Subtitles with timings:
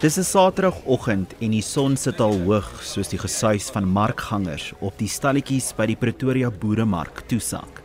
[0.00, 4.94] Dis 'n Saterdagoggend en die son sit al hoog soos die gesuis van markgangers op
[4.96, 7.82] die stalletjies by die Pretoria Boeremark toesak.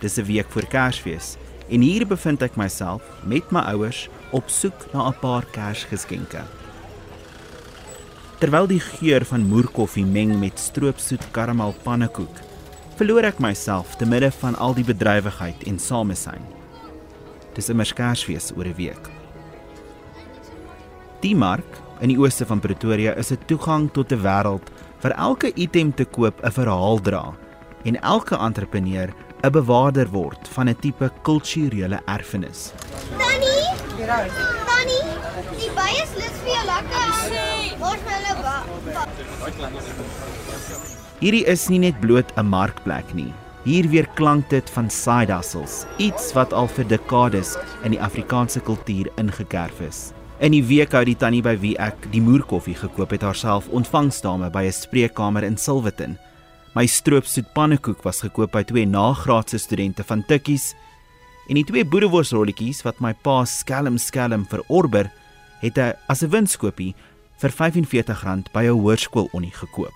[0.00, 1.36] Dis 'n week voor Kersfees
[1.70, 6.44] en hier bevind ek myself met my ouers op soek na 'n paar Kersgeskenke.
[8.38, 12.36] Terwyl die geur van moerkoffie meng met stroopsoet karamel pannekoek,
[12.96, 16.44] verloor ek myself te midde van al die bedrywigheid en samesyn.
[17.54, 19.21] Dis 'n Kersfees oor 'n week.
[21.22, 24.66] Die mark in die ooste van Pretoria is 'n toegang tot 'n wêreld
[25.02, 27.34] vir elke item te koop 'n verhaal dra
[27.84, 29.08] en elke entrepreneur
[29.44, 32.72] 'n bewaarder word van 'n tipe kulturele erfenis.
[33.18, 33.66] Tannie,
[34.66, 35.06] Tannie,
[35.58, 37.08] die baie is lus vir jou lekker.
[37.78, 38.66] Ons wil hulle wag.
[41.20, 43.32] Hierdie is nie net bloot 'n markplek nie.
[43.62, 48.60] Hier weer klank dit van side hustles, iets wat al vir dekades in die Afrikaanse
[48.60, 50.12] kultuur ingekerf is.
[50.42, 54.48] In die week hou die tannie by wie ek die moerkoffie gekoop het haarself ontvangsdame
[54.50, 56.18] by 'n spreekkamer in Silverton.
[56.74, 60.74] My stroopsoet pannekoek was gekoop by twee nagraadse studente van Tikkies
[61.48, 65.12] en die twee boereworsrolletjies wat my pa skelm skelm verorber,
[65.60, 66.94] het hy as 'n winskoopie
[67.38, 69.94] vir R45 by 'n hoërskool onnie gekoop.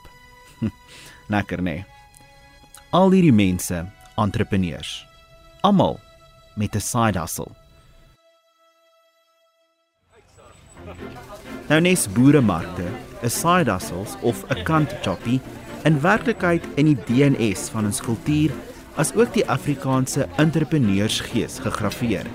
[1.28, 1.62] Lekker nê.
[1.62, 1.84] Nee.
[2.92, 5.04] Al hierdie mense, entrepreneurs,
[5.62, 5.98] almal
[6.54, 7.65] met 'n side hustle.
[11.68, 12.84] Nou nes boeremarkte,
[13.22, 15.40] 'n side hustles of 'n kant choppie
[15.84, 18.50] in werklikheid in die DNS van ons kultuur
[18.96, 22.26] as ook die Afrikaanse entrepreneursgees gegraveer.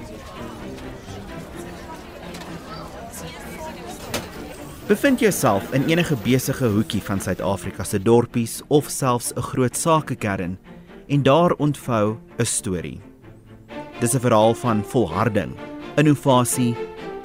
[4.87, 10.57] Bevind jouself in enige besige hoekie van Suid-Afrika se dorpies of selfs 'n groot sakekern
[11.07, 12.99] en daar ontvou 'n storie.
[13.99, 15.55] Dis 'n verhaal van volharding,
[15.95, 16.75] innovasie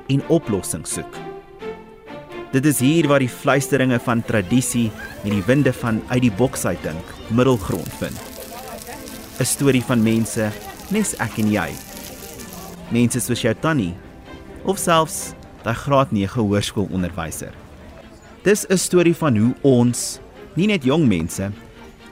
[0.08, 1.18] en oplossings soek.
[2.52, 4.88] Dit is hier waar die fluisteringe van tradisie
[5.24, 8.16] en die winde van uit die boks uit dink middelgrond vind.
[9.40, 10.50] 'n Storie van mense,
[10.90, 11.70] nes ek en jy.
[12.90, 13.94] Mense soos jou tannie
[14.64, 15.34] of selfs
[15.64, 17.52] daai graad 9 hoërskoolonderwyser.
[18.42, 20.20] Dis 'n storie van hoe ons,
[20.54, 21.50] nie net jong mense,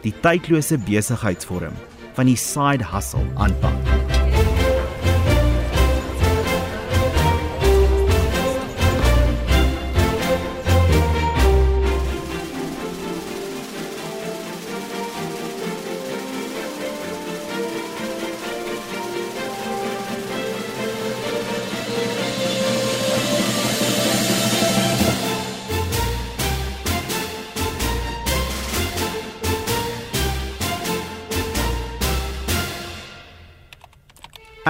[0.02, 1.74] die tydlose besigheidsvorm
[2.14, 3.93] van die side hustle aanpak.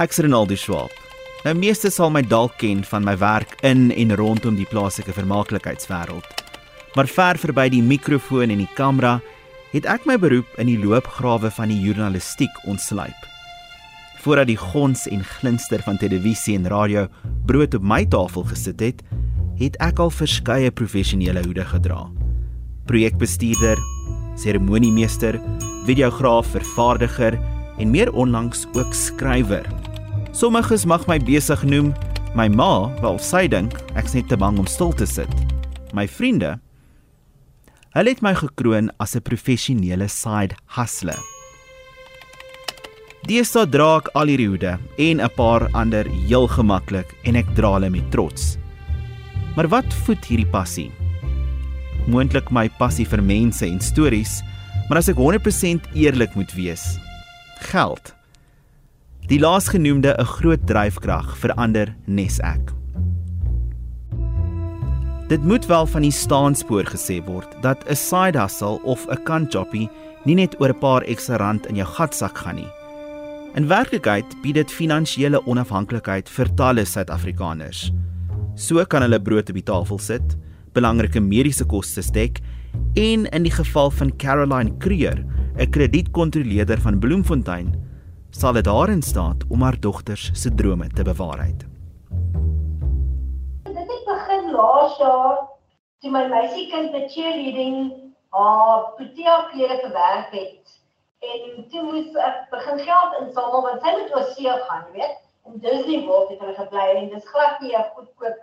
[0.05, 0.91] Ek's Ronaldo Schwab.
[1.47, 6.43] Nou meeste sal my dalk ken van my werk in en rondom die plaaslike vermaaklikheidswêreld.
[6.93, 9.15] Maar ver verby die mikrofoon en die kamera
[9.71, 13.17] het ek my beroep in die loopgrawe van die journalistiek ontsluip.
[14.21, 17.07] Voordat die gons en glinster van televisie en radio
[17.49, 19.01] brood op my tafel gesit het,
[19.57, 22.03] het ek al verskeie professionele hoede gedra.
[22.85, 23.81] Projekbestuurder,
[24.37, 25.41] seremoniemeester,
[25.89, 27.41] videograaf, vervaardiger
[27.81, 29.65] en meer onlangs ook skrywer.
[30.35, 31.93] Sommiges mag my besig noem,
[32.35, 35.31] my ma, wel sy dink ek's net te bang om stil te sit.
[35.95, 36.57] My vriende,
[37.95, 41.21] hulle het my gekroon as 'n professionele side hustler.
[43.45, 47.79] So dra ek al hierdie hoede en 'n paar ander heel gemaklik en ek dra
[47.79, 48.57] hulle met trots.
[49.55, 50.91] Maar wat voed hierdie passie?
[52.07, 54.43] Moontlik my passie vir mense en stories,
[54.89, 56.99] maar as ek 100% eerlik moet wees,
[57.71, 58.14] geld.
[59.25, 62.73] Die laasgenoemde 'n groot dryfkrag verander nes ek.
[65.27, 69.89] Dit moet wel van die staanspoor gesê word dat 'n side hustle of 'n kantjoppie
[70.25, 72.71] nie net oor 'n paar ekstra rand in jou gatsak gaan nie.
[73.55, 77.91] In werklikheid bied dit finansiële onafhanklikheid vir talle Suid-Afrikaners.
[78.55, 80.37] So kan hulle brood op die tafel sit,
[80.73, 82.41] belangrike mediese kostes dek
[82.93, 85.25] en in die geval van Caroline Creer
[85.57, 87.85] 'n kredietkontroleerder van Bloemfontein,
[88.35, 91.61] sal dit daarin staan om haar dogters se drome te bewaarheid.
[93.63, 95.37] Dit het begin laas jaar
[95.99, 97.93] toe my meisiekind met cheerleading
[98.29, 100.75] haar protea klere gewerk het
[101.19, 105.15] en toe moes ek begin geld insamel want sy moet oorsee gaan, jy weet.
[105.45, 108.37] En Disney World het hulle gebly en dit is glad nie 'n goedkoop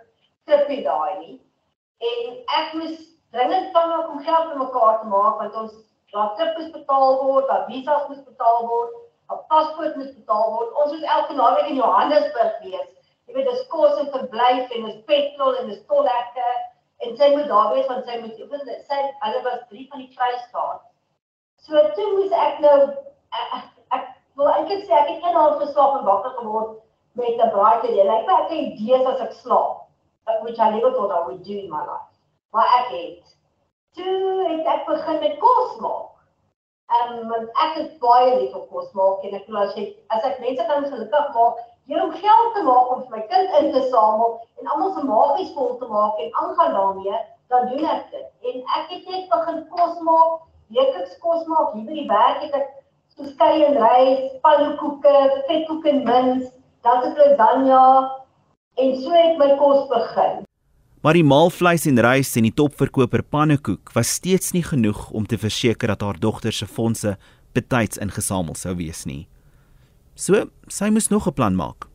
[0.49, 1.37] tripie daai nie.
[2.09, 2.97] En ek moes
[3.31, 5.73] dringend van haar om geld bymekaar te maak want ons
[6.11, 9.02] daar trip moet betaal word, daar visas moet betaal word,
[9.33, 10.73] 'n paspoort moet betaal word.
[10.83, 12.91] Ons moet elke naweek in Johannesburg wees
[13.27, 16.55] Jy weet dis kos en verblyf en dis petrol en dis tol lekker
[17.05, 20.11] en sy moet daar wees want sy moet oefen sy hulle was drie van die
[20.17, 20.81] Vrystaat.
[21.63, 24.09] So toe moes ek nou ek, ek, ek
[24.39, 26.75] wil eintlik sê ek het een aand geslaap en wakker geword
[27.21, 28.07] met 'n braai idee.
[28.09, 29.79] Lyk my ek het idees as ek slaap.
[30.43, 32.11] Which I never thought I would do in my life.
[32.51, 33.33] Maar ek het
[33.95, 36.12] toe het ek begin met kos maak.
[36.91, 39.93] Ehm um, want ek het baie lief vir kos maak en ek glo as ek
[40.15, 43.55] as ek mense kan gelukkig maak, jy om geld te maak om vir my kind
[43.59, 47.21] in te samel en almal se maagies vol te maak en aangaan daarmee,
[47.53, 48.27] dan doen ek dit.
[48.51, 50.43] En ek het net begin kos maak,
[50.75, 52.69] weekliks kos maak hier by die werk het ek
[53.15, 55.17] so skei en rys, pannekoeke,
[55.49, 56.49] vetkoek en mins,
[56.83, 57.83] dan het ek lasagna
[58.83, 60.43] en so het my kos begin.
[61.03, 65.35] Maar die maalvleis en rys en die topverkoper pannekoek was steeds nie genoeg om te
[65.35, 67.17] verseker dat haar dogter se fondse
[67.51, 69.25] betyds ingesamel sou wees nie.
[70.15, 71.89] So, sy moes nog 'n plan maak.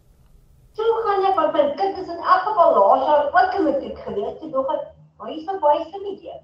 [0.76, 3.99] Toe gaan ek wat my kind is in elk geval laas jaar ook in matriek
[3.99, 4.84] gewees, toe dog ek,
[5.16, 6.40] "Maar hier is 'n baie sin idee."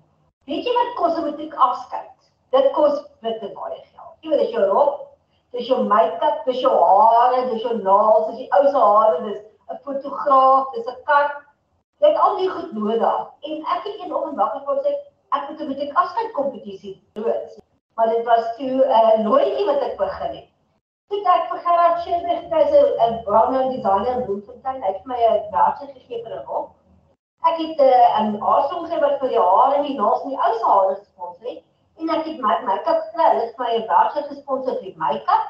[0.47, 2.17] Weet jy wat kos 'n matriek afskeid?
[2.51, 4.17] Dit kos bitter baie geld.
[4.23, 5.01] Jy weet as jou rok,
[5.53, 9.41] dis jou make-up, dis jou hare, dis jou naels, dis die ou se hare, dis
[9.69, 11.44] 'n fotograaf, dis 'n kat
[12.03, 13.21] Jy het al die goed nodig.
[13.49, 14.95] En ek het eendag wakker geword sê
[15.37, 17.45] ek moet 'n bietjie afskeid kompetisie doen.
[17.95, 20.49] Maar dit was toe 'n uh, looitjie wat ek begin het.
[21.09, 22.65] Toe ek vir Gerard Schilder gekry
[23.09, 26.71] 'n brown designer in Bloemfontein, hy het my 'n werkstuk gegee vir 'n rok.
[27.51, 30.35] Ek het 'n uh, 'n asom gegee wat vir die hare en die naels en
[30.35, 31.63] die ou se hare gesponsor het.
[31.99, 35.47] En ek het my make-up gekry, hulle het my 'n werkstuk gesponsor vir make-up.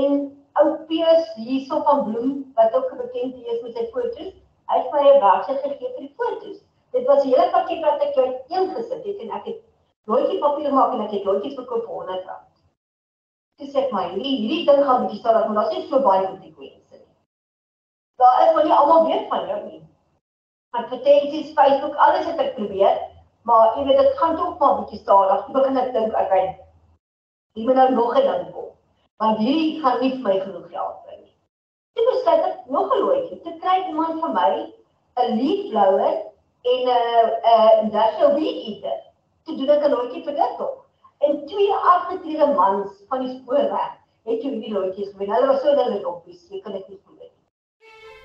[0.00, 0.10] En
[0.60, 4.32] ou Piers hierso van Bloem wat ook bekend is met sy foto's
[4.70, 6.58] Hy het my 'n bakse gegee vir die foto's.
[6.92, 9.62] Dit was 'n hele pakket wat ek uit een gesit het en ek het
[10.06, 12.52] loetjie papier gemaak en ek het loetjies verkoop vir 100 rand.
[13.58, 16.42] Dis ek my hierdie hierdie ding gaan bietjie stadig, maar daar's nie so baie met
[16.42, 17.14] die mense nie.
[18.20, 19.82] Daar is wel nie almal weet van jou nie.
[20.70, 23.00] Advertensies, Facebook, alles het ek probeer,
[23.42, 25.46] maar jy weet dit gaan tog maar bietjie stadig.
[25.46, 26.54] Ek begin ek dink ek gaan
[27.56, 28.70] jy moet nou nog 'n ding kom.
[29.16, 31.05] Want hierdie gaan nie vir my genoeg help.
[31.96, 34.50] Toe besluit ek nog 'n loetjie te kry iemand vir my
[35.22, 36.14] 'n leaf blower
[36.72, 38.98] en 'n 'n industrial weed eater.
[39.44, 40.78] Toe doen ek 'n loetjie vir dit ook.
[41.18, 43.92] En twee afgetrede mans van die spoorweg
[44.28, 45.32] het jy die loetjies gewen.
[45.34, 47.32] Hulle was so hulle doppies, jy kan dit nie glo nie.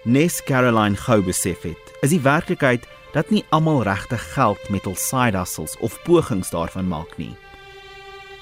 [0.03, 4.95] Nes Caroline gou besef het, is die werklikheid dat nie almal regtig geld met hul
[4.95, 7.35] side hustles of pogings daarvan maak nie.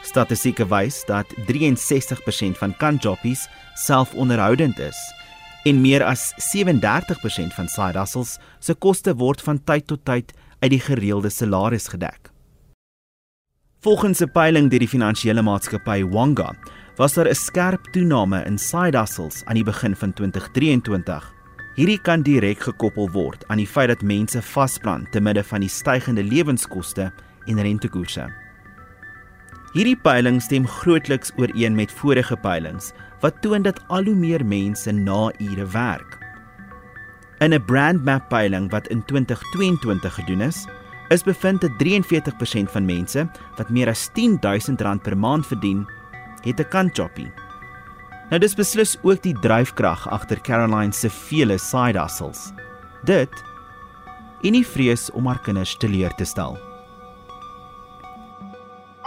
[0.01, 5.18] Statistieke wys dat 63% van kantjoppies selfonderhoudend is
[5.65, 10.71] en meer as 37% van side hustles se koste word van tyd tot tyd uit
[10.71, 12.31] die gereelde salaris gedek.
[13.81, 16.55] Volgens 'n peiling deur die finansiële maatskappy Wanga,
[16.97, 21.33] was daar 'n skerp toename in side hustles aan die begin van 2023.
[21.75, 25.69] Hierdie kan direk gekoppel word aan die feit dat mense vasplan te midde van die
[25.69, 27.11] stygende lewenskoste
[27.45, 28.48] en rentekoerse.
[29.69, 32.89] Hierdie peiling stem grootliks ooreen met vorige peilings
[33.21, 36.17] wat toon dat al hoe meer mense na ure werk.
[37.39, 40.65] In 'n brandmap peiling wat in 2022 gedoen is,
[41.09, 45.87] is bevind dat 43% van mense wat meer as R10000 per maand verdien,
[46.41, 47.31] het 'n kantjoppie.
[48.29, 52.53] Nou dis beslis ook die dryfkrag agter Caroline se vele side hustles.
[53.03, 53.43] Dit
[54.41, 56.68] en nie vrees om haar kinders te leer te stel.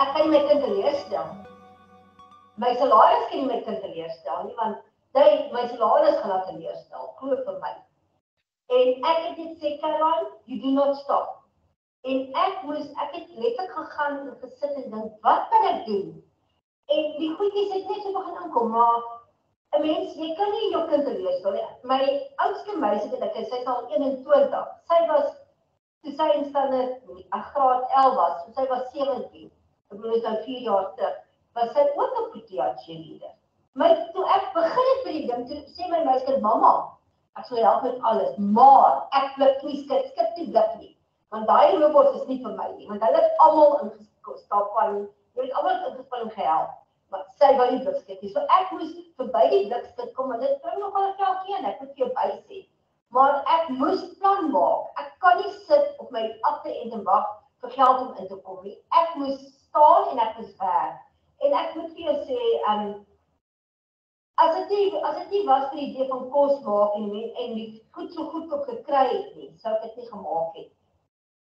[0.03, 1.33] Ek kan my kind leer stel
[2.63, 4.81] my salaris kan nie my kind teleurstel nie want
[5.19, 7.71] hy my salaris gaan laat teleurstel glo vir my.
[8.79, 11.39] En ek het dit sê Caroline you do not stop.
[12.11, 16.13] En ek moes ek het letterlik gegaan en gesit en dink wat kan ek doen?
[16.97, 19.01] En die goedjies het net so begin aankom maar
[19.79, 21.67] 'n mens jy kan nie jou kind teleurstel nie.
[21.95, 22.03] My
[22.47, 25.33] oudste meisie het ek sy is al 21 sy was
[26.21, 29.51] sy in standaard 'n graad 11 was sy was 17
[29.93, 31.17] ek bedoel dit nou 4 jaar terug
[31.57, 33.33] was sy ook 'n Protea cheerleader.
[33.73, 36.73] Maar toe ek begin het vir die ding, toe sê my meisie, "Mamma,
[37.37, 40.97] ek sal help met alles, maar ek blik nie skit, skit nie blik nie."
[41.31, 45.43] Want daai robots is nie vir my nie, want hulle het almal ingestap van, jy
[45.43, 46.71] het almal ingespan gehelp,
[47.11, 48.33] maar sy wou skit nie.
[48.33, 51.57] So ek moes verby die blik skit kom en dit bring nog al 'n kelkie
[51.57, 52.67] en ek moet jou bysê.
[53.11, 54.89] Maar ek moes plan maak.
[54.97, 57.27] Ek kan nie sit op my agter en wag
[57.61, 58.79] vir geld om in te kom nie.
[58.91, 61.01] Ek moes staan en ek moes werk.
[61.43, 62.91] En ek moet vir jou sê, um,
[64.43, 67.55] as dit nie as dit nie was vir die idee van kos maak en en
[67.57, 70.71] die goed so goed op gekry het nie, sou ek dit nie gemaak het.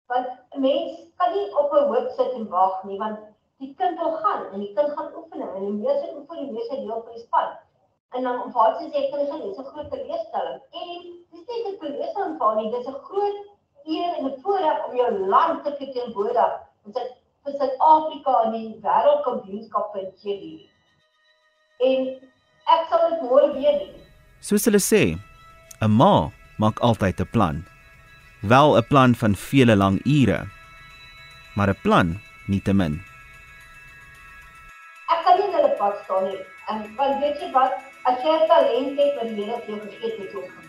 [0.08, 3.20] Want 'n mens kan nie op 'n hoop sit en wag nie, want
[3.60, 6.76] die kind wil gaan en die kind gaan oefen en die meeste oefen die meeste
[6.76, 7.50] deel van die span.
[8.16, 11.02] En dan om vaart sê ek kan nie so groot teleurstelling en
[11.32, 13.38] dis is nie net 'n kolus aanval nie, dis 'n groot
[13.86, 16.54] eer en 'n voorreg om jou land te verteenwoordig
[16.86, 17.04] in sy
[17.44, 20.54] vir Suid-Afrika in die wêreldkampioenskap in Chili.
[21.84, 22.08] En
[22.76, 23.96] ek sal dit môre weer doen.
[24.40, 25.04] Soos hulle sê,
[25.82, 27.64] 'n ma maak altyd 'n plan.
[28.42, 30.48] Wel 'n plan van vele lang ure,
[31.56, 32.08] maar 'n plan
[32.48, 33.02] nietemin.
[35.12, 36.44] Ek kan nie hulle pad staan nie.
[36.70, 37.74] En want weet jy wat,
[38.04, 40.63] as jy talent het wat die Here vir jou gegee het, het jy ook gebruik.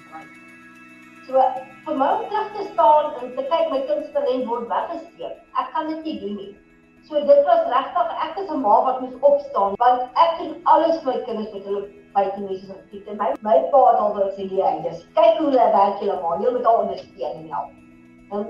[1.27, 1.41] So
[1.87, 5.37] vir my om terug te staan en te kyk my kunsttalent word weggesteek.
[5.61, 6.53] Ek kan dit nie doen nie.
[7.09, 11.01] So dit was regtig ek is 'n ma wat moes opstaan want ek doen alles
[11.03, 11.83] vir my kinders met hulle
[12.15, 15.41] buite mense se fiets en my my pa het al wou sê jy dis kyk
[15.41, 17.71] hoe hulle werk julle maar jy moet al ondersteun en help.
[18.33, 18.47] En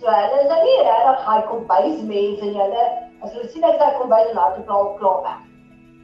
[0.00, 2.88] so hulle is nie regtig hy kom bys mense en hulle
[3.22, 5.40] as hulle sien ek kom by hulle laat die plaas klaar weg.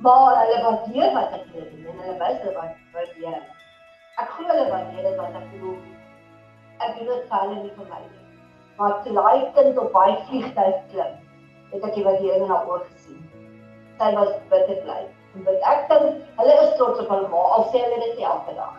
[0.07, 3.43] Maar hulle waardeer wat ek doen en hulle wys hulle wat waardeer.
[4.25, 5.94] Ek glo hulle waardeer dit wat ek doen.
[6.85, 8.23] Ek doen dit hulle nie vir my nie.
[8.79, 11.13] Maar toe daai kind op baie vliegtuig klim,
[11.73, 13.21] het ek die waardering na oor gesien.
[14.01, 14.99] Sy was bitter bly.
[15.35, 18.27] En wat ek dink, hulle is trots op hulle ma, al sê hulle dit nie
[18.33, 18.75] elke dag.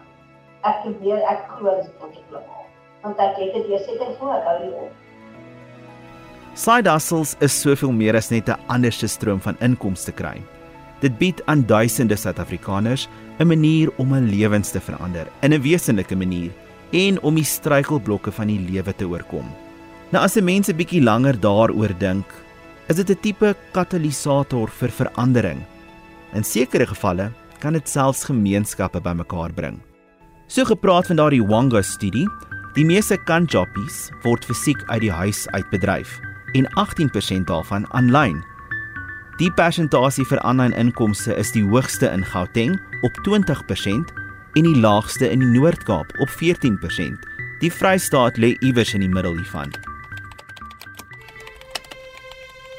[0.67, 2.61] Ek probeer ek glo is trots op hulle ma.
[3.05, 5.01] Want ek het dit dit voor ek hou nie op.
[6.55, 10.41] Side hustles is soveel meer as net 'n anderste stroom van inkomste kry.
[11.01, 13.07] Dit bied aan duisende Suid-Afrikaners
[13.39, 16.51] 'n manier om hul lewens te verander in 'n wesenlike manier
[16.91, 19.45] en om die struikelblokke van die lewe te oorkom.
[20.11, 22.25] Nou as 'n mens 'n bietjie langer daaroor dink,
[22.87, 25.65] is dit 'n tipe katalisator vir verandering.
[26.33, 29.79] In sekere gevalle kan dit selfs gemeenskappe bymekaar bring.
[30.47, 32.27] So gepraat van daardie Wanga studie,
[32.75, 36.19] die meeste kanjappies word fisiek uit die huis uit bedryf
[36.53, 38.43] en 18% daarvan aanlyn.
[39.39, 44.13] Die persentasie vir aanlyn inkomste is die hoogste in Gauteng op 20%
[44.55, 47.27] en die laagste in die Noord-Kaap op 14%.
[47.59, 49.73] Die Vrystaat lê iewers in die middel hiervan.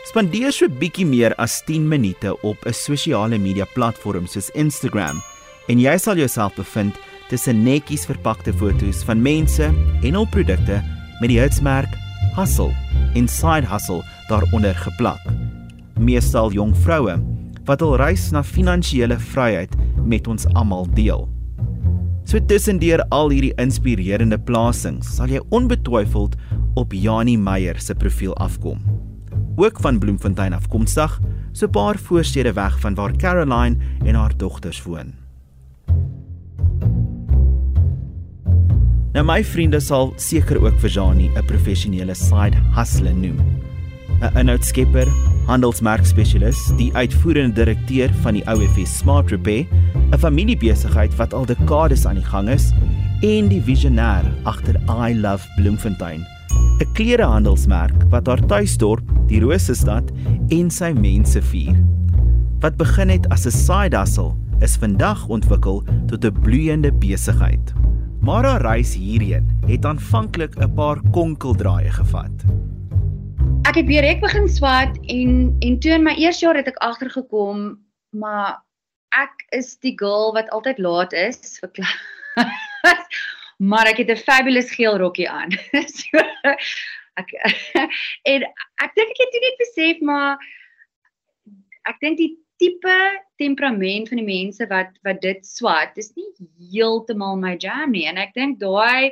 [0.07, 5.21] Spandeer so bietjie meer as 10 minute op 'n sosiale media platform soos Instagram
[5.69, 6.95] en jy sal jouself bevind
[7.29, 9.65] tussen netjies verpakte foto's van mense
[10.03, 10.83] en hul produkte
[11.21, 11.93] met die hitsmerk
[12.37, 12.73] hustle
[13.15, 15.21] en side hustle daaronder geplak.
[15.99, 17.19] Meestal jong vroue
[17.65, 19.75] wat al reis na finansiële vryheid
[20.07, 21.36] met ons almal deel.
[22.27, 26.33] So tussendeur al hierdie inspirerende plasings sal jy onbetwyfeld
[26.75, 28.81] op Janie Meyer se profiel afkom.
[29.63, 31.21] Ook van Bloemfontein afkomstig,
[31.53, 35.15] so 'n paar voorstede weg van waar Caroline en haar dogters woon.
[39.13, 43.39] Nou my vriende sal seker ook vir Janie 'n professionele side hustler noem.
[44.21, 45.07] 'n Inhoudskepper,
[45.47, 49.67] handelsmerkspesialis, die uitvoerende direkteur van die OFS Smart Repair,
[50.13, 52.73] 'n familiebesigheid wat al dekades aan die gang is,
[53.23, 56.27] en die visionêr agter I Love Bloemfontein,
[56.81, 60.13] 'n klerehandelsmerk wat haar tuisdorp, die Rosestad,
[60.49, 61.77] en sy mense vier.
[62.61, 67.73] Wat begin het as 'n side hustle, is vandag ontwikkel tot 'n bloeiende besigheid.
[68.21, 72.45] Maar haar reis hierheen het aanvanklik 'n paar konkeldraaie gevat.
[73.67, 75.31] Ek het weer ek begin swat en
[75.65, 77.73] en toe in my eerste jaar het ek agtergekom,
[78.15, 78.61] maar
[79.19, 81.97] ek is die girl wat altyd laat is vir klas.
[83.71, 85.51] maar ek het 'n fabulous geel rokkie aan.
[85.99, 86.23] so
[87.19, 87.35] ek
[88.33, 88.47] en
[88.85, 90.39] ek dink ek het dit net besef maar
[91.91, 92.99] ek dink die tipe
[93.43, 96.31] temperament van die mense wat wat dit swat is nie
[96.71, 99.11] heeltemal my jam nie en ek dink daai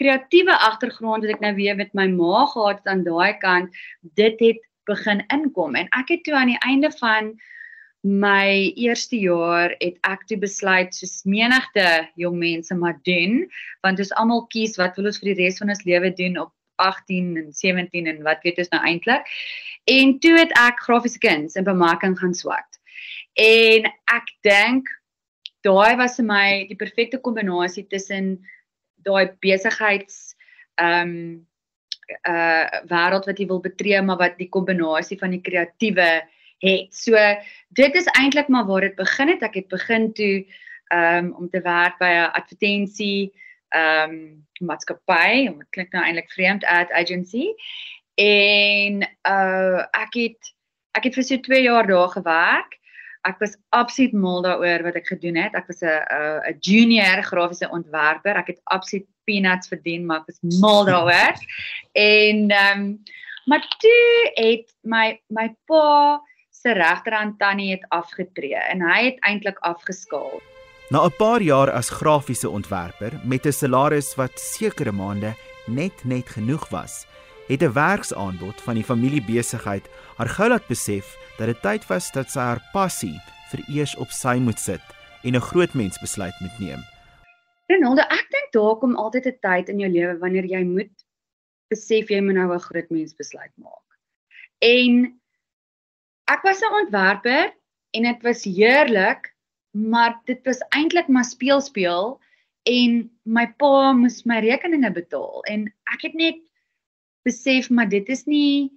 [0.00, 3.82] kreatiewe agtergrond wat ek nou weer met my ma gehad het aan daai kant
[4.18, 5.76] dit het begin inkom.
[5.78, 7.32] En ek het toe aan die einde van
[8.02, 13.44] my eerste jaar het ek toe besluit soos menigte jong mense maar doen
[13.86, 16.50] want ons almal kies wat wil ons vir die res van ons lewe doen op
[16.82, 19.30] 18 en 17 en wat weet ons nou eintlik
[19.92, 22.66] en toe het ek grafiese kuns en bemarking gaan swat.
[23.38, 24.90] En ek dink
[25.62, 28.40] daai was vir my die perfekte kombinasie tussen
[29.06, 30.36] daai besigheids
[30.80, 31.46] ehm um,
[32.28, 36.10] uh wêreld wat jy wil betree maar wat die kombinasie van die kreatiewe
[36.62, 36.94] het.
[36.94, 37.16] So
[37.68, 39.42] dit is eintlik maar waar dit begin het.
[39.42, 40.44] Ek het begin toe
[40.92, 43.32] ehm um, om te werk by 'n advertensie
[43.72, 47.48] ehm um, maatskappy, dit klink nou eintlik vreemd ad agency.
[48.20, 50.52] En uh ek het
[50.92, 52.78] ek het vir so 2 jaar daar gewerk
[53.22, 55.54] ek was absoluut mal daaroor wat ek gedoen het.
[55.54, 56.02] Ek was 'n
[56.50, 58.36] 'n junior grafiese ontwerper.
[58.36, 61.34] Ek het absoluut peanuts verdien, maar ek was mal daaroor.
[62.18, 63.02] en ehm um,
[63.44, 69.58] maar toe het my my pa se regterhand tannie het afgetree en hy het eintlik
[69.58, 70.40] afgeskaal.
[70.90, 75.34] Na 'n paar jaar as grafiese ontwerper met 'n salaris wat sekere maande
[75.66, 77.06] net net genoeg was,
[77.48, 82.30] het 'n werksaanbod van die familiebesigheid haar gou laat besef dat dit tyd was dat
[82.30, 83.20] sy haar passie
[83.50, 84.84] vir eers op sy moet sit
[85.22, 86.82] en 'n groot mens besluit moet neem.
[87.66, 90.94] Renaldo, ek dink daar kom altyd 'n tyd in jou lewe wanneer jy moet
[91.72, 93.88] besef jy moet nou 'n groot mens besluit maak.
[94.58, 95.20] En
[96.28, 97.54] ek was 'n ontwerper
[97.90, 99.34] en dit was heerlik,
[99.70, 102.20] maar dit was eintlik maar speel speel
[102.62, 106.38] en my pa moes my rekeninge betaal en ek het net
[107.24, 108.70] besef maar dit is nie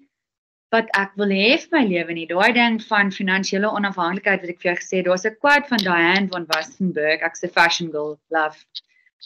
[0.73, 2.25] wat ek wil hê vir my lewe nie.
[2.29, 6.27] Daai ding van finansiële onafhanklikheid wat ek vir jou gesê daar's 'n quote van Diane
[6.33, 8.65] van Westenberg, ek's 'n fashion girl, love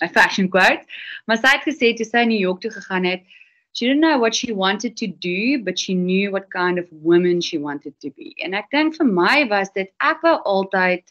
[0.01, 0.83] my fashion quote.
[1.27, 3.23] Maar sy het gesê toe sy in New York toe gegaan het,
[3.73, 7.41] she didn't know what she wanted to do, but she knew what kind of woman
[7.41, 8.35] she wanted to be.
[8.43, 11.03] En ek dink vir my was dit ek wou altyd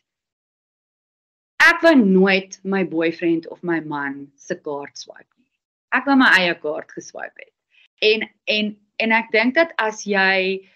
[1.68, 5.52] ek wou nooit my boyfriend of my man se kaart swipe nie.
[5.92, 7.57] Ek wou my eie kaart geswipe het.
[8.04, 10.66] En en en ek dink dat as jy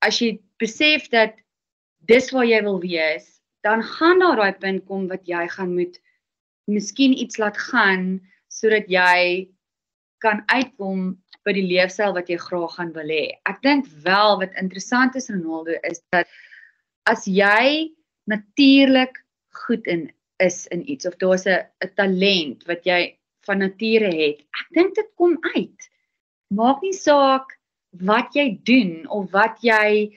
[0.00, 1.34] as jy besef dat
[2.08, 3.26] dis waar jy wil wees,
[3.62, 5.98] dan gaan daar daai punt kom wat jy gaan moet
[6.70, 9.48] miskien iets laat gaan sodat jy
[10.24, 11.16] kan uitkom
[11.46, 13.36] by die leefstyl wat jy graag gaan wil hê.
[13.48, 16.28] Ek dink wel wat interessant is Ronaldo is dat
[17.08, 17.90] as jy
[18.30, 19.22] natuurlik
[19.66, 23.16] goed in is in iets of daar's 'n 'n talent wat jy
[23.46, 25.90] van nature het, ek dink dit kom uit
[26.50, 27.56] maak nie saak
[28.06, 30.10] wat jy doen of wat jy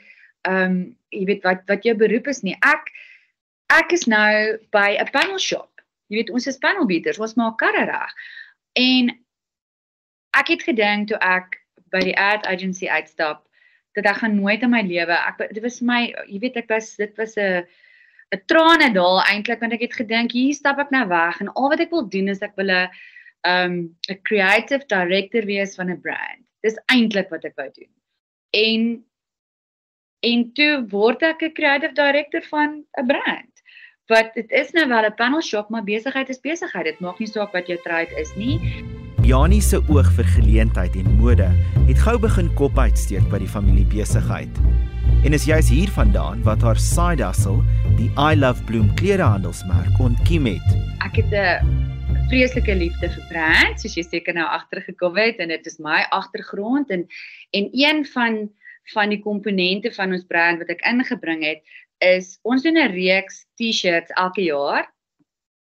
[0.43, 0.77] ehm um,
[1.13, 2.55] jy weet wat wat jou beroep is nie.
[2.65, 2.89] Ek
[3.73, 5.69] ek is nou by 'n panel shop.
[6.09, 8.13] Jy weet ons is panelbeaters, ons maak karre reg.
[8.75, 9.13] En
[10.33, 11.57] ek het gedink toe ek
[11.93, 13.45] by die ad agency uitstap
[13.93, 16.95] dat ek gaan nooit in my lewe ek dit was my jy weet ek was
[16.97, 17.63] dit was 'n
[18.33, 21.69] 'n trane daal eintlik want ek het gedink hier stap ek nou weg en al
[21.69, 22.89] wat ek wil doen is ek wil 'n
[23.47, 26.43] um 'n creative director wees van 'n brand.
[26.61, 27.91] Dis eintlik wat ek wou doen.
[28.51, 29.03] En
[30.23, 33.51] en toe word ek 'n creative director van 'n brand.
[34.07, 36.85] Wat dit is nou wel 'n panel shop, maar besigheid is besigheid.
[36.85, 38.59] Dit maak nie saak wat jou trade is nie.
[39.23, 41.47] Janie se oog vir geleentheid en mode
[41.87, 44.51] het gou begin kop uitsteek by die familie besigheid.
[45.23, 47.63] En is juis hiervandaan wat haar side hustle,
[47.95, 50.67] die I Love Bloom klerehandelsmerk ontkiem het.
[50.99, 51.92] Ek het 'n
[52.29, 56.91] vreeslike liefde vir brand, soos jy seker nou agtergekom het en dit is my agtergrond
[56.93, 57.05] en
[57.57, 58.37] en een van
[58.93, 61.61] van die komponente van ons brand wat ek ingebring het
[62.03, 64.87] is ons doen 'n reeks T-shirts elke jaar.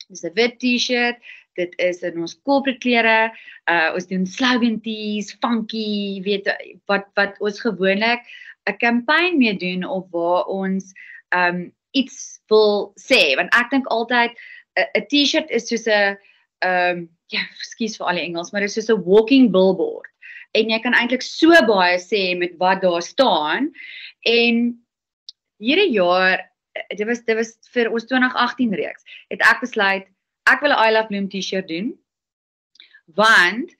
[0.08, 1.18] Dis 'n wit T-shirt.
[1.56, 3.32] Dit is in ons corporate klere.
[3.70, 6.48] Uh ons doen slogan tees, funky, weet
[6.86, 8.20] wat wat ons gewoonlik
[8.66, 10.92] 'n kampanje mee doen of waar ons
[11.30, 14.32] um iets wil sê want ek dink altyd
[14.76, 16.16] 'n T-shirt is soos 'n
[16.66, 20.10] ehm um, ja, skuis vir al die Engels, maar dit is so 'n walking billboard.
[20.54, 23.72] En jy kan eintlik so baie sê met wat daar staan.
[24.22, 24.84] En
[25.58, 26.52] hierdie jaar,
[26.88, 30.06] dit was dit was vir ons 2018 reeks, het ek besluit
[30.46, 31.94] ek wil 'n I Love Bloom T-shirt doen.
[33.14, 33.74] Want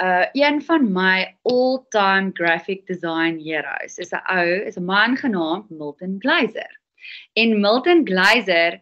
[0.00, 5.70] uh een van my all-time graphic design heroes is 'n ou, is 'n man genaamd
[5.70, 6.80] Milton Glaser.
[7.34, 8.80] En Milton Glaser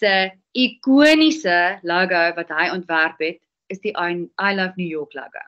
[0.00, 0.14] se
[0.56, 3.38] ikoniese logo wat hy ontwerp het,
[3.70, 5.44] is die I, I Love New York logo.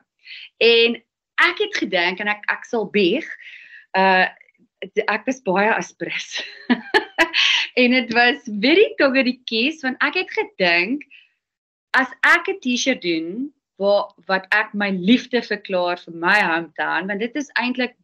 [0.63, 0.95] En
[1.43, 3.27] ek het gedink en ek ek sal bieg,
[3.97, 4.29] uh
[5.07, 6.41] ek was baie aspres.
[7.79, 11.05] en dit was very togger die kies want ek het gedink
[11.97, 17.23] as ek 'n T-shirt doen waar wat ek my liefde verklaar vir my hometown want
[17.23, 17.95] dit is eintlik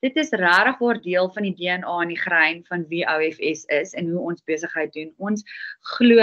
[0.00, 3.94] dit is regtig 'n deel van die DNA en die grein van wie OFS is
[3.94, 5.12] en hoe ons besigheid doen.
[5.18, 5.42] Ons
[5.80, 6.22] glo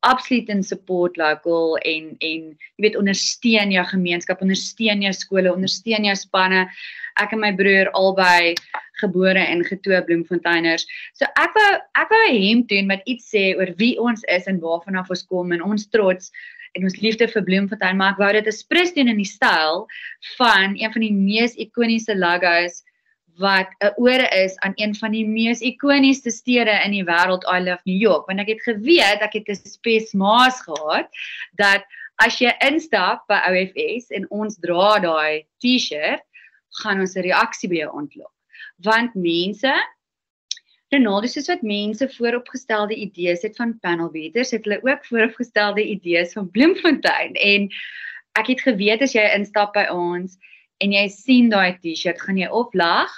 [0.00, 2.44] absoluut in support local en en
[2.76, 6.68] jy weet ondersteun jou gemeenskap, ondersteun jou skole, ondersteun jou spanne.
[7.20, 8.54] Ek en my broer albei
[9.00, 10.86] gebore in Getoe Bloemfonteiners.
[11.14, 14.46] So ek wou ek wou 'n hemp doen wat iets sê oor wie ons is
[14.46, 16.32] en waarvan af ons kom en ons trots
[16.76, 19.86] en ons liefde vir Bloemfontein, maar ek wou dit 'n spris doen in die styl
[20.36, 22.82] van een van die mees ikoniese logos
[23.40, 27.58] wat 'n ore is aan een van die mees ikoniese stede in die wêreld, I
[27.58, 28.26] love New York.
[28.26, 31.08] Want ek het geweet, ek het 'n space maas gehad
[31.56, 31.82] dat
[32.18, 36.22] as jy instap by OFS en ons dra daai T-shirt,
[36.82, 38.32] gaan ons 'n reaksie by jou ontlok.
[38.84, 39.72] Want mense
[40.90, 46.32] Ronaldo soos wat mense vooropgestelde idees het van panel beaters, het hulle ook vooropgestelde idees
[46.34, 47.68] van Bloemfontein en
[48.38, 50.34] ek het geweet as jy instap by ons
[50.82, 53.12] en jy sien daai T-shirt, gaan jy of lag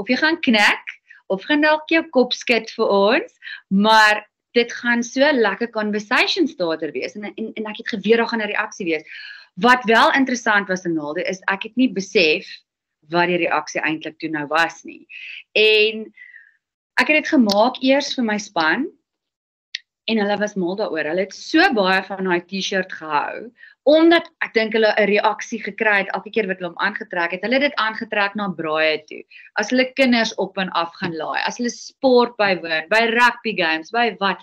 [0.00, 0.94] of jy gaan knik
[1.28, 3.36] of gaan dalk jou kop skud vir ons,
[3.68, 4.24] maar
[4.56, 8.42] dit gaan so lekker conversation starter wees en en, en ek het geweet daar gaan
[8.42, 9.04] 'n reaksie wees.
[9.60, 12.48] Wat wel interessant was in Naldo is ek het nie besef
[13.12, 15.06] wat die reaksie eintlik toe nou was nie.
[15.52, 16.08] En
[17.00, 18.88] ek het dit gemaak eers vir my span
[20.10, 21.06] en hulle was mal daaroor.
[21.12, 23.50] Hulle het so baie van daai T-shirt gehou
[23.88, 27.42] omdat ek dink hulle 'n reaksie gekry het elke keer wat hulle hom aangetrek het.
[27.42, 29.22] Hulle het dit aangetrek na braaie toe.
[29.56, 33.90] As hulle kinders op en af gaan laai, as hulle sport bywoon, by rugby games,
[33.90, 34.38] by wat.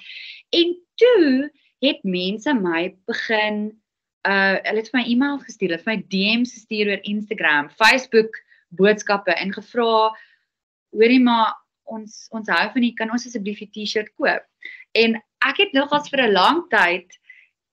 [0.51, 1.51] En toe
[1.85, 3.77] het mense my begin
[4.25, 9.31] uh hulle het my e-mail gestuur, hulle het my DM's gestuur oor Instagram, Facebook boodskappe
[9.31, 10.11] en gevra
[10.91, 11.53] hoorie maar
[11.87, 14.43] ons ons hou van u kan ons asseblief 'n T-shirt koop.
[14.93, 17.07] En ek het nogals vir 'n lang tyd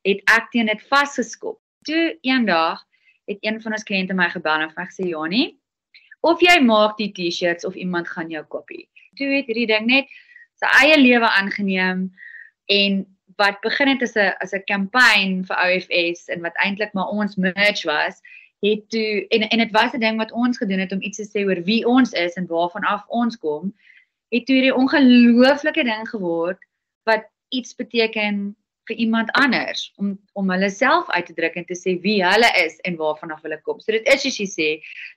[0.05, 1.61] het ek teen dit vasgeskop.
[1.85, 2.81] Toe eendag
[3.27, 5.59] het een van ons kliënte my gebel en vir gesê Janie,
[6.20, 8.88] of jy maak die T-shirts of iemand gaan jou kopie.
[9.16, 10.07] Toe het hierdie ding net
[10.61, 12.12] sy eie lewe aangeneem
[12.72, 13.03] en
[13.37, 17.37] wat begin het as 'n as 'n kampanje vir OFS en wat eintlik maar ons
[17.37, 18.20] merch was,
[18.61, 21.29] het toe en en dit was 'n ding wat ons gedoen het om iets te
[21.29, 23.74] sê oor wie ons is en waarvan af ons kom,
[24.33, 26.61] het toe hierdie ongelooflike ding geword
[27.09, 28.55] wat iets beteken
[28.89, 32.51] vir iemand anders om om hulle self uit te druk en te sê wie hulle
[32.61, 33.81] is en waarvan af hulle kom.
[33.81, 34.69] So dit is soos jy sê,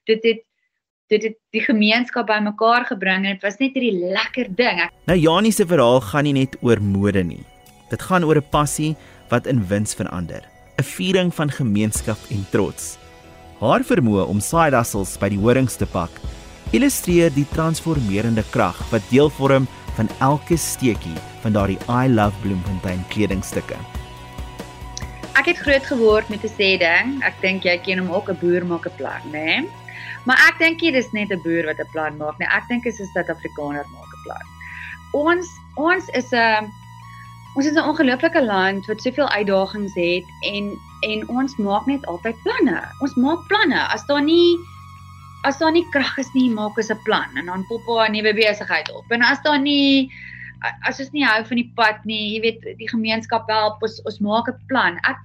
[0.07, 0.45] dit het
[1.07, 4.81] dit het die gemeenskap bymekaar gebring en dit was net hierdie lekker ding.
[5.07, 7.43] Nou Janie se verhaal gaan nie net oor mode nie.
[7.91, 8.95] Dit gaan oor 'n passie
[9.29, 10.43] wat in wins verander,
[10.79, 12.97] 'n viering van gemeenskap en trots.
[13.59, 16.11] Haar vermoë om side hustles by die horings te pak,
[16.71, 23.05] illustreer die transformerende krag wat deel vorm van elke steekie van daardie I love Bloemfontein
[23.13, 23.77] kledingstukke.
[25.37, 27.23] Ek het groot geword met 'n sê ding.
[27.23, 29.61] Ek dink jy ken hom ook 'n boer maak 'n plan, né?
[29.61, 29.69] Nee?
[30.25, 32.47] Maar ek dink dit is net 'n boer wat 'n plan maak, nee.
[32.47, 34.45] Ek dink dit is 'n Suid-Afrikaner maak 'n plan.
[35.11, 36.67] Ons ons is 'n
[37.55, 42.35] ons is 'n ongelooflike land wat soveel uitdagings het en en ons maak net altyd
[42.43, 42.81] planne.
[42.99, 43.81] Ons maak planne.
[43.93, 44.57] As daar nie
[45.47, 48.33] as daar nie krag is nie, maak ons 'n plan en dan pop 'n nuwe
[48.33, 49.05] besigheid op.
[49.11, 50.11] En as daar nie
[50.89, 54.19] as ons nie hou van die pad nie, jy weet, die gemeenskap help ons ons
[54.19, 54.99] maak 'n plan.
[55.05, 55.17] Ek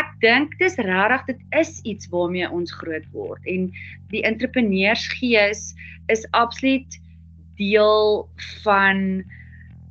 [0.00, 3.70] ek dink dis regtig dit is iets waarmee ons groot word en
[4.10, 5.74] die entrepreneursgees
[6.08, 6.98] is absoluut
[7.58, 8.28] deel
[8.64, 9.22] van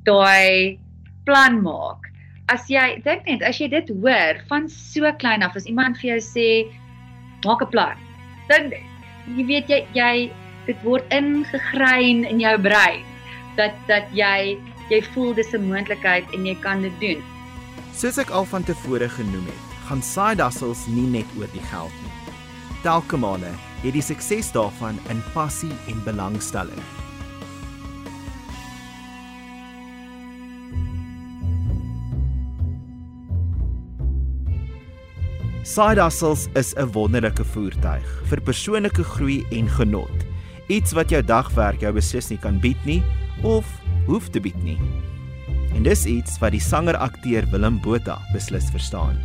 [0.04, 0.78] daai
[1.24, 2.10] plan maak.
[2.48, 6.18] As jy dink net as jy dit hoor van so klein af as iemand vir
[6.18, 6.48] jou sê
[7.46, 7.96] maak 'n plan.
[8.48, 8.91] Dink net
[9.26, 10.14] jy weet jy jy
[10.66, 13.02] dit word ingegrein in jou brein
[13.56, 14.58] dat dat jy
[14.90, 17.20] jy voel dis 'n moontlikheid en jy kan dit doen.
[17.94, 21.94] Soos ek al van tevore genoem het, gaan side hustles nie net oor die geld
[22.02, 22.12] nie.
[22.82, 27.01] Telke male het die sukses daarvan in passie en belangstelling.
[35.62, 40.24] Side hustles is 'n wonderlike voertuig vir persoonlike groei en genot.
[40.66, 43.02] Iets wat jou dagwerk jou beslis nie kan bied nie
[43.42, 43.64] of
[44.06, 44.78] hoef te bied nie.
[45.74, 49.16] En dis iets wat die sanger-akteur Willem Botha beslis verstaan.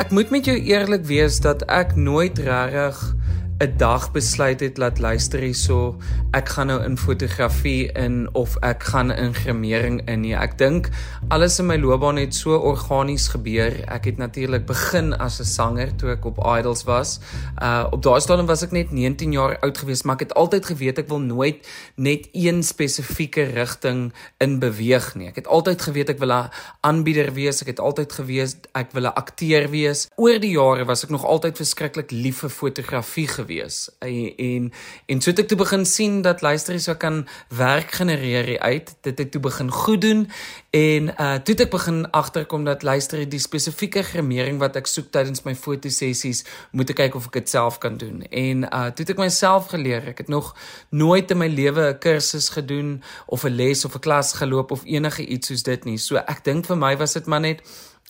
[0.00, 3.14] Ek moet met jou eerlik wees dat ek nooit regtig
[3.58, 5.98] 'n dag besluit het laat luister hierso
[6.32, 10.32] ek gaan nou in fotografie in of ek gaan in gremering in nie.
[10.34, 10.88] Ek dink
[11.28, 13.84] alles in my loopbaan het so organies gebeur.
[13.92, 17.20] Ek het natuurlik begin as 'n sanger toe ek op Idols was.
[17.62, 20.66] Uh op daai stadium was ek net 19 jaar oud gewees, maar ek het altyd
[20.66, 25.28] geweet ek wil nooit net een spesifieke rigting in beweeg nie.
[25.28, 27.60] Ek het altyd geweet ek wil 'n aanbieder wees.
[27.60, 30.08] Ek het altyd geweet ek wil 'n akteur wees.
[30.16, 33.90] Oor die jare was ek nog altyd verskriklik lief vir fotografie gewees wees.
[33.98, 34.72] En
[35.06, 38.94] en, so het ek toe begin sien dat luisteries so kan werk genereer uit.
[39.00, 40.30] Dit het toe begin goed doen
[40.70, 45.10] en uh toe het ek begin agterkom dat luister die spesifieke gremering wat ek soek
[45.12, 48.22] tydens my fotosessies, moet ek kyk of ek dit self kan doen.
[48.30, 50.08] En uh toe het ek myself geleer.
[50.14, 50.54] Ek het nog
[50.90, 54.84] nooit in my lewe 'n kursus gedoen of 'n les of 'n klas geloop of
[54.84, 55.98] enige iets soos dit nie.
[55.98, 57.62] So ek dink vir my was dit maar net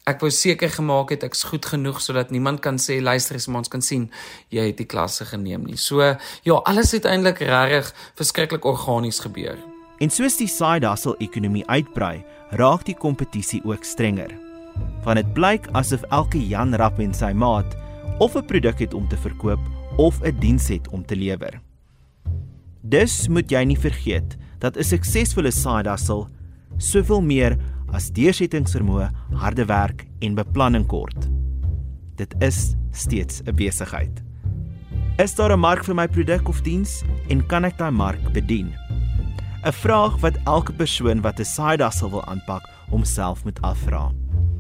[0.02, 3.70] Ek wou seker gemaak het ek's goed genoeg sodat niemand kan sê luister as ons
[3.70, 4.08] kan sien
[4.50, 5.78] jy het die klasse geneem nie.
[5.78, 9.54] So ja, alles het eintlik regtig verskriklik organies gebeur.
[10.02, 12.24] En soos die side hustle ekonomie uitbrei,
[12.58, 14.34] raak die kompetisie ook strenger.
[15.04, 17.78] Van dit blyk asof elke Jan Rapp en sy maat
[18.18, 19.62] of 'n produk het om te verkoop
[19.98, 21.60] of 'n diens het om te lewer.
[22.82, 26.26] Dus moet jy nie vergeet dat 'n suksesvolle side hustle
[26.78, 27.56] soveel meer
[27.92, 31.28] as deursettingsvermoë, harde werk en beplanning kort.
[32.16, 34.22] Dit is steeds 'n besigheid.
[35.18, 38.72] Is daar 'n mark vir my produk of diens en kan ek daai mark bedien?
[39.64, 44.12] 'n Vraag wat elke persoon wat 'n side hustle wil aanpak, homself moet afvra.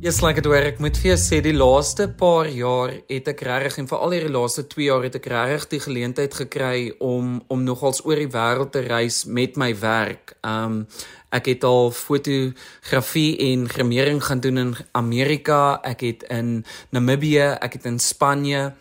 [0.02, 3.44] Yes, like it where ek moet vir jou sê die laaste paar jaar het ek
[3.46, 7.62] regtig en veral hierdie laaste 2 jaar het ek regtig die geleentheid gekry om om
[7.62, 10.34] nogals oor die wêreld te reis met my werk.
[10.42, 10.88] Um
[11.30, 17.78] ek het al fotografie en gremering gaan doen in Amerika, ek het in Namibië, ek
[17.78, 18.72] het in Spanje,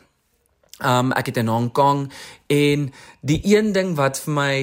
[0.82, 2.08] um ek het in Hong Kong
[2.50, 2.90] en
[3.22, 4.56] die een ding wat vir my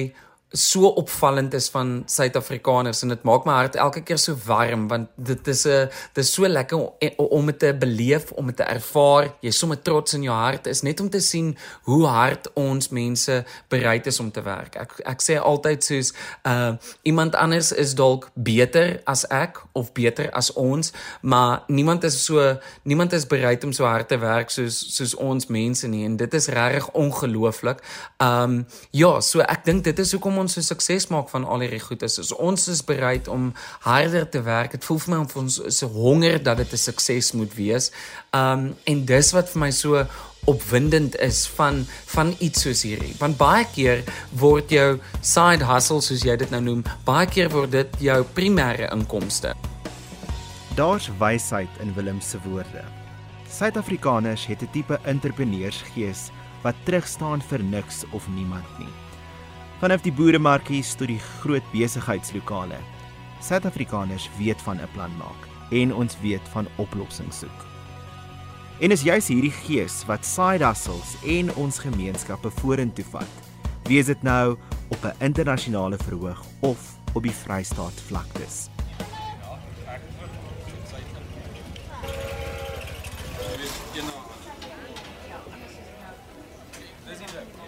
[0.51, 5.09] so opvallend is van Suid-Afrikaners en dit maak my hart elke keer so warm want
[5.15, 8.63] dit is 'n dit is so lekker om, om dit te beleef, om dit te
[8.63, 9.33] ervaar.
[9.41, 13.45] Jy sommer trots in jou hart is net om te sien hoe hard ons mense
[13.67, 14.75] bereid is om te werk.
[14.75, 16.71] Ek ek sê altyd soos uh
[17.03, 22.57] iemand anders is dalk beter as ek of beter as ons, maar niemand is so
[22.83, 26.33] niemand is bereid om so hard te werk soos soos ons mense nie en dit
[26.33, 27.83] is regtig ongelooflik.
[28.19, 31.81] Um ja, so ek dink dit is hoekom ons so sukses maak van al hierdie
[31.83, 32.17] goed is.
[32.19, 33.53] is ons is bereid om
[33.85, 34.71] harder te werk.
[34.71, 37.91] Dit voel vir my of ons is honger dat dit 'n sukses moet wees.
[38.33, 40.05] Um en dis wat vir my so
[40.45, 43.15] opwindend is van van iets soos hierdie.
[43.19, 47.71] Want baie keer word jou side hustle soos jy dit nou noem, baie keer word
[47.71, 49.53] dit jou primêre inkomste.
[50.75, 52.83] Daar's wysheid in Willem se woorde.
[53.49, 56.31] Suid-Afrikaners het 'n tipe entrepreneursgees
[56.63, 58.98] wat terugstaan vir niks of niemand nie
[59.79, 62.79] vanaf die boeremarkies tot die groot besigheidslokale.
[63.41, 67.59] Suid-Afrikaners weet van 'n plan maak en ons weet van oplossings soek.
[68.79, 73.33] En is juis hierdie gees wat side hustles en ons gemeenskappe vorentoe vat.
[73.83, 76.79] Wees dit nou op 'n internasionale verhoog of
[77.13, 78.69] op die Vrystaat vlaktes.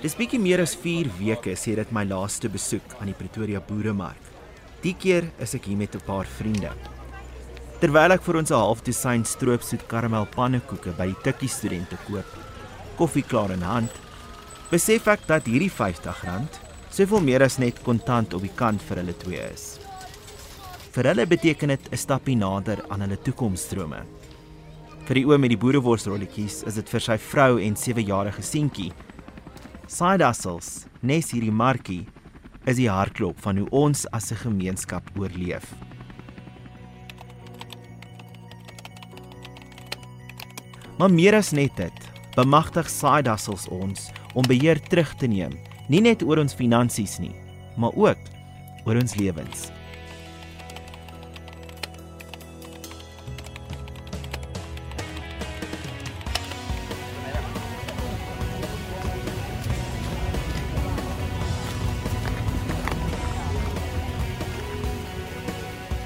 [0.02, 4.32] Dis bietjie meer as 4 weke sê dit my laaste besoek aan die Pretoria Boeremark.
[4.82, 6.72] Die keer is ek hier met 'n paar vriende.
[7.80, 12.26] Terwyl ek vir ons 'n halfdosyn stroopsoet karamel pannekoeke by die Tikkie studente koop,
[12.98, 13.92] koffie klaar in hand,
[14.72, 16.50] besef ek dat hierdie R50
[16.90, 19.78] soveel meer as net kontant op die kant vir hulle twee is.
[20.94, 24.02] Vir hulle beteken dit 'n stappie nader aan hulle toekomsdrome.
[25.06, 28.92] Vir die oom met die boereworsrolletjies is dit vir sy vrou en 7-jarige seentjie
[29.92, 32.06] Side hustles, nes hierdie markie,
[32.64, 35.66] is die hartklop van hoe ons as 'n gemeenskap oorleef.
[40.98, 42.00] Maar meer as net dit,
[42.36, 47.36] bemagtig side hustles ons om beheer terug te neem, nie net oor ons finansies nie,
[47.76, 48.20] maar ook
[48.86, 49.72] oor ons lewens.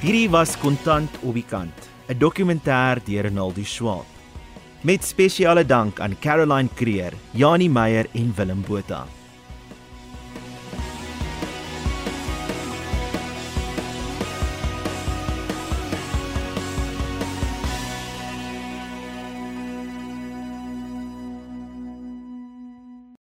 [0.06, 1.74] Hierdie was Kontant op die kant,
[2.06, 4.06] 'n dokumentêr deur Ronaldo Schwab.
[4.84, 9.08] Met spesiale dank aan Caroline Creer, Janie Meyer en Willem Botha.